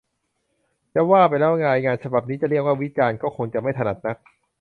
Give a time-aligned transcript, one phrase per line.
[0.93, 4.17] จะว่าไปแล้ว รายงานฉบับนี้จะเรียกว่า วิจารณ์ ก็คงจะไม่ถนัดนัก